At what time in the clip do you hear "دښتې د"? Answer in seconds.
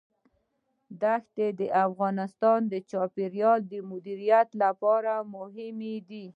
1.01-1.61